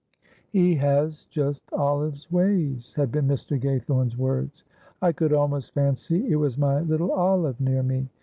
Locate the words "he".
0.49-0.73